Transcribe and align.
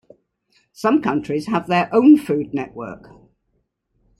Some 0.73 0.99
countries 1.03 1.45
have 1.45 1.67
their 1.67 1.87
own 1.93 2.17
Food 2.17 2.55
Network. 2.55 3.11